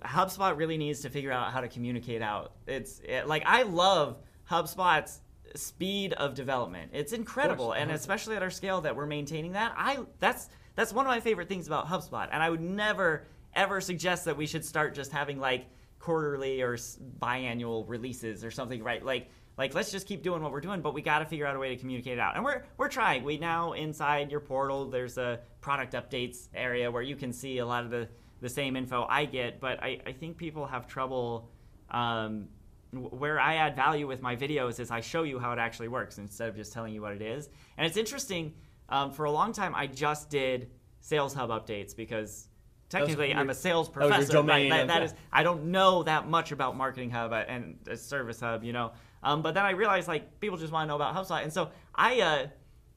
[0.02, 2.54] HubSpot really needs to figure out how to communicate out.
[2.66, 4.18] It's it, like I love
[4.50, 5.22] HubSpot's
[5.56, 6.92] speed of development.
[6.94, 7.96] It's incredible, and uh-huh.
[7.98, 9.74] especially at our scale that we're maintaining that.
[9.78, 13.24] I that's that's one of my favorite things about HubSpot, and I would never
[13.58, 15.66] ever suggest that we should start just having like
[16.00, 19.04] quarterly or biannual releases or something, right?
[19.04, 21.56] Like like let's just keep doing what we're doing, but we got to figure out
[21.56, 22.36] a way to communicate it out.
[22.36, 23.24] And we're we're trying.
[23.24, 27.66] We now inside your portal, there's a product updates area where you can see a
[27.66, 28.08] lot of the
[28.40, 31.50] the same info I get, but I, I think people have trouble.
[31.90, 32.50] Um,
[32.92, 36.20] where I add value with my videos is I show you how it actually works
[36.20, 37.50] instead of just telling you what it is.
[37.78, 38.54] And it's interesting.
[38.88, 40.70] Um, for a long time, I just did
[41.02, 42.48] Sales Hub updates because
[42.90, 44.34] technically I'm a sales professor.
[44.34, 44.88] domain right?
[44.88, 48.64] That- that is I don't know that much about Marketing Hub and uh, Service Hub,
[48.64, 48.92] you know.
[49.24, 51.72] Um, but then I realized like people just want to know about HubSpot, and so
[51.96, 52.48] I, uh,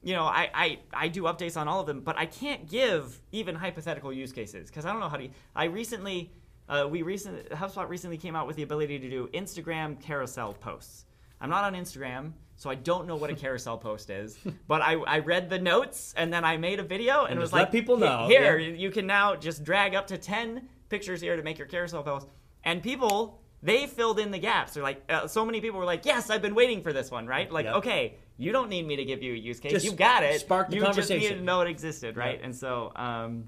[0.03, 3.21] you know, I, I I do updates on all of them, but I can't give
[3.31, 5.27] even hypothetical use cases because I don't know how to.
[5.55, 6.31] I recently,
[6.69, 11.05] uh, we recently HubSpot recently came out with the ability to do Instagram carousel posts.
[11.41, 14.37] I'm not on Instagram, so I don't know what a carousel post is.
[14.67, 17.41] But I, I read the notes and then I made a video and, And it
[17.41, 21.19] was like, people know, Here, yeah." you can now just drag up to 10 pictures
[21.19, 22.27] here to make your carousel post.
[22.63, 24.73] And people, they filled in the gaps.
[24.75, 27.25] They're like, uh, so many people were like, yes, I've been waiting for this one,
[27.25, 27.51] right?
[27.51, 27.75] Like, Yep.
[27.77, 29.71] okay, you don't need me to give you a use case.
[29.71, 30.39] Just you got it.
[30.41, 31.15] spark the conversation.
[31.15, 32.35] you just needed to know it existed, right?
[32.35, 32.45] Yep.
[32.45, 33.45] And so, um,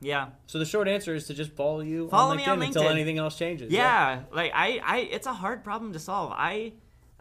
[0.00, 0.28] yeah.
[0.46, 3.18] So the short answer is to just follow you Follow on me LinkedIn, until anything
[3.18, 3.70] else changes.
[3.70, 6.32] Yeah, like I, I, it's a hard problem to solve.
[6.34, 6.72] I,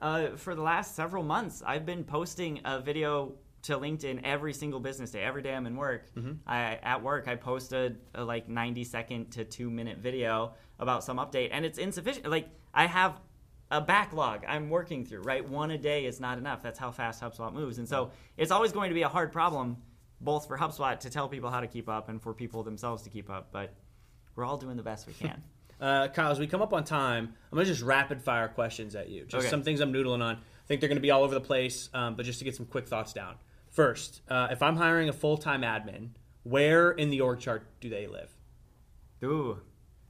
[0.01, 3.33] uh, for the last several months, I've been posting a video
[3.63, 5.21] to LinkedIn every single business day.
[5.21, 6.05] Every day I'm in work,
[6.47, 11.03] I, at work, I post a, a like 90 second to two minute video about
[11.03, 12.29] some update, and it's insufficient.
[12.29, 13.19] Like I have
[13.71, 15.21] a backlog I'm working through.
[15.21, 16.63] Right, one a day is not enough.
[16.63, 19.77] That's how fast HubSpot moves, and so it's always going to be a hard problem,
[20.21, 23.09] both for HubSpot to tell people how to keep up and for people themselves to
[23.09, 23.49] keep up.
[23.51, 23.73] But
[24.35, 25.43] we're all doing the best we can.
[25.79, 29.09] Uh, Kyle, as we come up on time, I'm gonna just rapid fire questions at
[29.09, 29.21] you.
[29.25, 29.49] Just Okay.
[29.49, 30.35] some things I'm noodling on.
[30.35, 32.65] I think they're gonna be all over the place, um, but just to get some
[32.65, 33.35] quick thoughts down.
[33.69, 36.09] First, uh, if I'm hiring a full time admin,
[36.43, 38.35] where in the org chart do they live?
[39.23, 39.61] Ooh.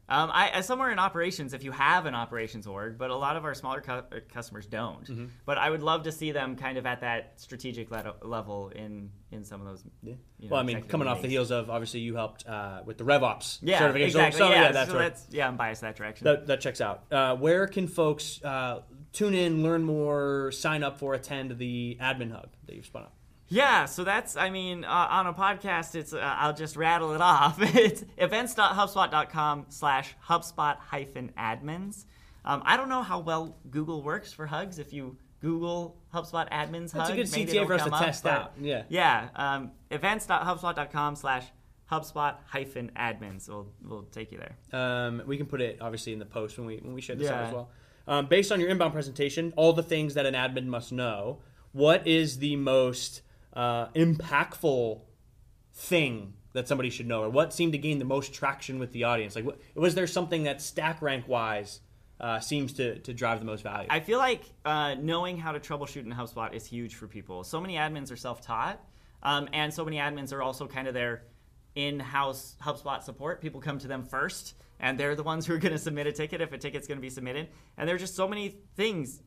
[0.10, 3.38] Um, I, uh, somewhere in operations, if you have an operations org, but a lot
[3.38, 4.02] of our smaller cu- uh,
[4.34, 5.04] customers don't.
[5.04, 5.26] Mm-hmm.
[5.45, 9.12] But I would love to see them kind of at that strategic le- level in
[9.32, 9.84] in some of those.
[10.02, 10.15] Yeah.
[10.39, 12.98] you know, well, I mean, coming off the heels of obviously you helped uh, with
[12.98, 14.12] the RevOps Yeah, certification.
[14.13, 14.39] So- exactly.
[14.39, 15.13] So, yeah, that's so right.
[15.13, 16.26] that's yeah, I'm biased that direction.
[16.26, 17.04] That, that checks out.
[17.12, 18.82] Uh, where can folks uh,
[19.13, 23.13] tune in, learn more, sign up for, attend the admin hub that you've spun up?
[23.49, 27.21] Yeah, so that's, I mean, uh, on a podcast, it's, uh, I'll just rattle it
[27.21, 27.57] off.
[27.62, 32.05] it's events.hubspot.com slash HubSpot hyphen admins.
[32.45, 34.79] Um, I don't know how well Google works for hugs.
[34.79, 38.25] If you Google HubSpot admins That's a good CTA for us to come up, test
[38.25, 38.53] out.
[38.62, 38.83] Yeah.
[38.89, 41.45] Yeah, um, events.hubspot.com slash
[41.91, 43.49] HubSpot hyphen admins.
[43.49, 44.79] We'll, we'll take you there.
[44.79, 47.29] Um, we can put it obviously in the post when we when we share this
[47.29, 47.69] out as well.
[48.07, 51.39] Um, based on your inbound presentation, all the things that an admin must know.
[51.71, 53.21] What is the most
[53.53, 55.01] uh, impactful
[55.73, 59.03] thing that somebody should know, or what seemed to gain the most traction with the
[59.03, 59.35] audience?
[59.35, 61.79] Like, what, was there something that stack rank wise
[62.19, 63.88] uh, seems to, to drive the most value?
[63.89, 67.43] I feel like uh, knowing how to troubleshoot in HubSpot is huge for people.
[67.43, 68.83] So many admins are self-taught,
[69.21, 71.23] um, and so many admins are also kind of their
[71.75, 73.41] in-house HubSpot support.
[73.41, 76.12] People come to them first, and they're the ones who are going to submit a
[76.12, 77.47] ticket if a ticket's going to be submitted.
[77.78, 79.21] And there are just so many things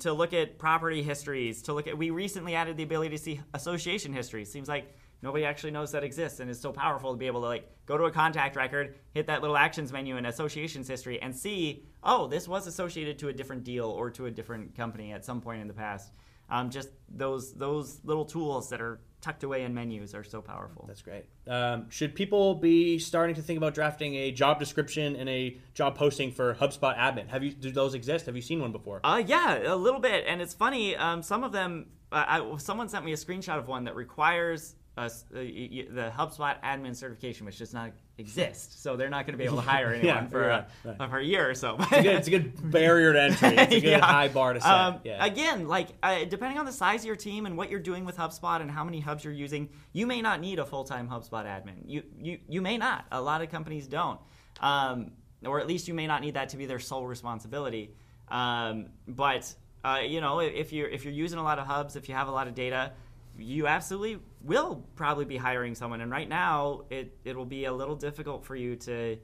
[0.00, 1.62] to look at property histories.
[1.62, 4.44] To look at, we recently added the ability to see association history.
[4.44, 7.46] Seems like nobody actually knows that exists, and it's so powerful to be able to
[7.46, 11.34] like go to a contact record, hit that little actions menu in associations history, and
[11.34, 15.24] see, oh, this was associated to a different deal or to a different company at
[15.24, 16.12] some point in the past.
[16.50, 20.84] Um, just those those little tools that are tucked away in menus are so powerful.
[20.86, 21.24] That's great.
[21.46, 25.96] Um, should people be starting to think about drafting a job description and a job
[25.96, 27.28] posting for HubSpot admin?
[27.28, 28.26] Have you do those exist?
[28.26, 29.00] Have you seen one before?
[29.04, 30.96] Uh, yeah, a little bit, and it's funny.
[30.96, 34.74] Um, some of them, uh, I, someone sent me a screenshot of one that requires
[34.98, 38.82] uh, the HubSpot admin certification, which does not exist.
[38.82, 41.10] So they're not going to be able to hire anyone Yeah, for, right, uh, right.
[41.10, 41.76] for a year or so.
[41.80, 43.48] It's a good, it's a good barrier to entry.
[43.48, 44.00] It's a good Yeah.
[44.04, 44.70] high bar to set.
[44.70, 45.24] Um, yeah.
[45.24, 48.16] Again, like uh, depending on the size of your team and what you're doing with
[48.16, 51.76] HubSpot and how many hubs you're using, you may not need a full-time HubSpot admin.
[51.86, 53.06] You you you may not.
[53.12, 54.20] A lot of companies don't,
[54.60, 55.12] um,
[55.44, 57.94] or at least you may not need that to be their sole responsibility.
[58.28, 59.52] Um, but
[59.84, 62.28] uh, you know, if you're if you're using a lot of hubs, if you have
[62.28, 62.92] a lot of data,
[63.38, 66.00] you absolutely will probably be hiring someone.
[66.00, 69.16] And right now, it it'll be a little difficult for you to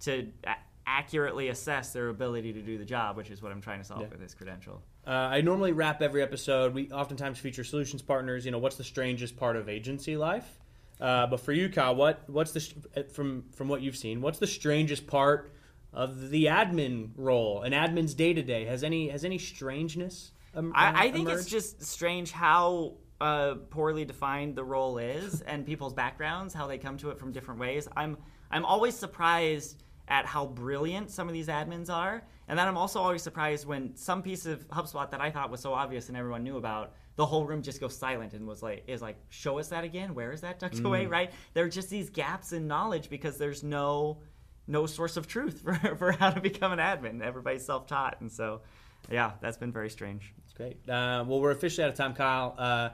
[0.00, 0.56] to a-
[0.86, 4.02] accurately assess their ability to do the job, which is what I'm trying to solve
[4.02, 4.08] Yeah.
[4.08, 4.82] with this credential.
[5.06, 6.74] Uh, I normally wrap every episode.
[6.74, 8.44] We oftentimes feature solutions partners.
[8.44, 10.58] You know, what's the strangest part of agency life?
[11.00, 14.20] Uh, but for you, Kyle, what what's the uh, from from what you've seen?
[14.20, 15.52] What's the strangest part
[15.92, 18.64] of the admin role, an admin's day to day?
[18.64, 20.32] Has any has any strangeness?
[20.54, 25.40] Um, uh, I, I think it's just strange how uh, poorly defined the role is
[25.46, 27.88] and people's backgrounds, how they come to it from different ways.
[27.96, 28.16] I'm
[28.50, 33.00] I'm always surprised at how brilliant some of these admins are, and then I'm also
[33.00, 36.42] always surprised when some piece of HubSpot that I thought was so obvious and everyone
[36.44, 39.68] knew about, the whole room just goes silent and was like, is like, show us
[39.68, 40.14] that again.
[40.14, 41.04] Where is that tucked away?
[41.06, 41.30] Right?
[41.52, 44.18] There are just these gaps in knowledge because there's no
[44.66, 47.20] no source of truth for, for how to become an admin.
[47.20, 48.62] Everybody's self taught, and so
[49.10, 50.32] yeah, that's been very strange.
[50.44, 50.76] It's great.
[50.88, 52.54] Uh, well, we're officially out of time, Kyle.
[52.56, 52.90] Uh,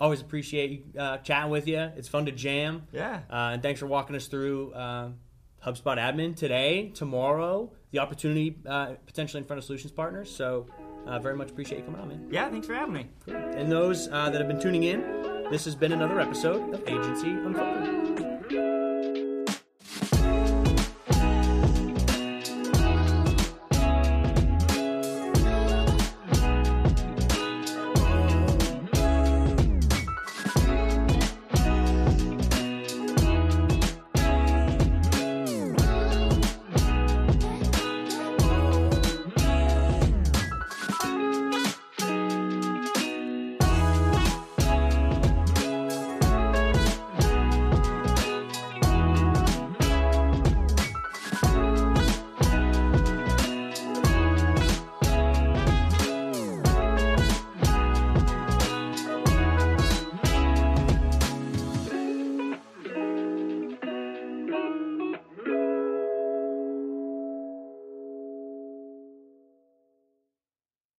[0.00, 1.78] always appreciate uh, chatting with you.
[1.96, 2.86] It's fun to jam.
[2.92, 3.20] Yeah.
[3.30, 5.10] Uh, and thanks for walking us through uh,
[5.64, 10.34] HubSpot admin today, tomorrow, the opportunity uh, potentially in front of solutions partners.
[10.34, 10.66] So,
[11.06, 12.28] uh, very much appreciate you coming on, man.
[12.30, 13.06] Yeah, thanks for having me.
[13.26, 15.02] And those uh, that have been tuning in,
[15.50, 18.03] this has been another episode of Agency Unfiltered.